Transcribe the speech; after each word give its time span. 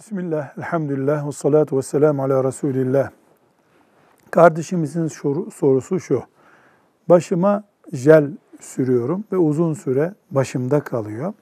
Bismillah, 0.00 0.58
elhamdülillah, 0.58 1.26
ve 1.26 1.32
salatu 1.32 1.76
ve 1.78 1.82
selamu 1.82 2.22
ala 2.22 2.44
Resulillah. 2.44 3.10
Kardeşimizin 4.30 5.06
soru, 5.06 5.50
sorusu 5.50 6.00
şu. 6.00 6.22
Başıma 7.08 7.64
jel 7.92 8.30
sürüyorum 8.60 9.24
ve 9.32 9.36
uzun 9.36 9.74
süre 9.74 10.14
başımda 10.30 10.80
kalıyor. 10.80 11.32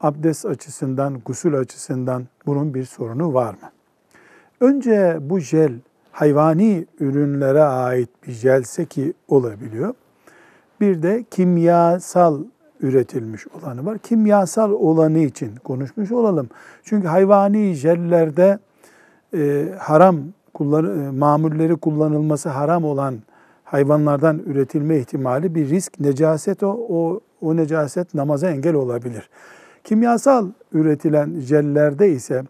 Abdest 0.00 0.46
açısından, 0.46 1.20
gusül 1.24 1.58
açısından 1.58 2.26
bunun 2.46 2.74
bir 2.74 2.84
sorunu 2.84 3.34
var 3.34 3.52
mı? 3.52 3.70
Önce 4.60 5.18
bu 5.20 5.38
jel 5.38 5.72
hayvani 6.12 6.86
ürünlere 7.00 7.62
ait 7.62 8.08
bir 8.26 8.32
jelse 8.32 8.84
ki 8.84 9.14
olabiliyor. 9.28 9.94
Bir 10.80 11.02
de 11.02 11.24
kimyasal 11.30 12.38
üretilmiş 12.82 13.46
olanı 13.48 13.86
var. 13.86 13.98
Kimyasal 13.98 14.72
olanı 14.72 15.18
için 15.18 15.56
konuşmuş 15.56 16.12
olalım. 16.12 16.48
Çünkü 16.84 17.08
hayvani 17.08 17.72
jellerde 17.72 18.58
e, 19.34 19.68
haram 19.78 20.18
kullan, 20.54 21.06
e, 21.06 21.10
mamulleri 21.10 21.76
kullanılması 21.76 22.48
haram 22.48 22.84
olan 22.84 23.14
hayvanlardan 23.64 24.38
üretilme 24.38 24.98
ihtimali 24.98 25.54
bir 25.54 25.68
risk. 25.68 26.00
Necaset 26.00 26.62
o, 26.62 26.86
o, 26.88 27.20
o 27.40 27.56
necaset 27.56 28.14
namaza 28.14 28.50
engel 28.50 28.74
olabilir. 28.74 29.30
Kimyasal 29.84 30.46
üretilen 30.72 31.40
jellerde 31.40 32.10
ise 32.10 32.42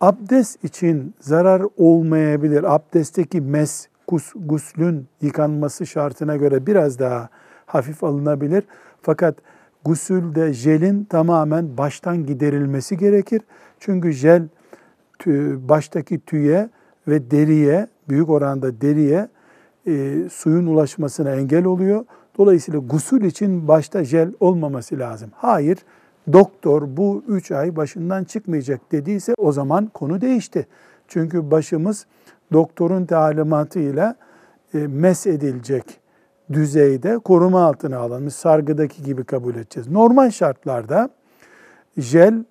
abdest 0.00 0.64
için 0.64 1.14
zarar 1.20 1.62
olmayabilir. 1.76 2.74
Abdestteki 2.74 3.40
mes, 3.40 3.88
gus, 4.08 4.32
guslün 4.36 5.06
yıkanması 5.20 5.86
şartına 5.86 6.36
göre 6.36 6.66
biraz 6.66 6.98
daha 6.98 7.28
hafif 7.66 8.04
alınabilir. 8.04 8.64
Fakat 9.02 9.34
gusülde 9.84 10.52
jelin 10.52 11.04
tamamen 11.04 11.76
baştan 11.76 12.26
giderilmesi 12.26 12.96
gerekir. 12.96 13.40
Çünkü 13.80 14.12
jel 14.12 14.42
baştaki 15.68 16.20
tüye 16.20 16.68
ve 17.08 17.30
deriye, 17.30 17.86
büyük 18.08 18.28
oranda 18.28 18.80
deriye 18.80 19.28
e, 19.86 20.24
suyun 20.32 20.66
ulaşmasına 20.66 21.30
engel 21.30 21.64
oluyor. 21.64 22.04
Dolayısıyla 22.38 22.80
gusül 22.80 23.24
için 23.24 23.68
başta 23.68 24.04
jel 24.04 24.32
olmaması 24.40 24.98
lazım. 24.98 25.30
Hayır, 25.34 25.78
doktor 26.32 26.96
bu 26.96 27.24
üç 27.28 27.50
ay 27.50 27.76
başından 27.76 28.24
çıkmayacak 28.24 28.92
dediyse 28.92 29.34
o 29.38 29.52
zaman 29.52 29.86
konu 29.86 30.20
değişti. 30.20 30.66
Çünkü 31.08 31.50
başımız 31.50 32.06
doktorun 32.52 33.06
talimatıyla 33.06 34.16
e, 34.74 34.78
mes 34.78 35.26
edilecek 35.26 36.00
düzeyde 36.52 37.18
koruma 37.18 37.64
altına 37.64 37.98
alınmış 37.98 38.34
sargıdaki 38.34 39.02
gibi 39.02 39.24
kabul 39.24 39.54
edeceğiz. 39.54 39.88
Normal 39.88 40.30
şartlarda 40.30 41.10
jel 41.96 42.44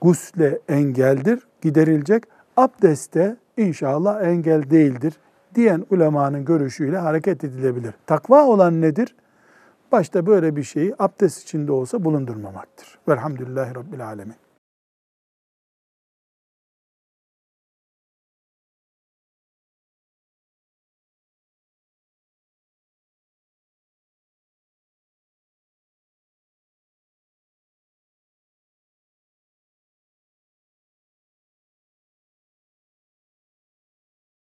gusle 0.00 0.60
engeldir, 0.68 1.46
giderilecek. 1.62 2.24
Abdeste 2.56 3.36
inşallah 3.56 4.22
engel 4.24 4.70
değildir 4.70 5.14
diyen 5.54 5.86
ulemanın 5.90 6.44
görüşüyle 6.44 6.98
hareket 6.98 7.44
edilebilir. 7.44 7.94
Takva 8.06 8.46
olan 8.46 8.80
nedir? 8.80 9.16
Başta 9.92 10.26
böyle 10.26 10.56
bir 10.56 10.62
şeyi 10.62 10.94
abdest 10.98 11.42
içinde 11.42 11.72
olsa 11.72 12.04
bulundurmamaktır. 12.04 12.98
Velhamdülillahi 13.08 13.74
Rabbil 13.74 14.06
Alemin. 14.06 14.34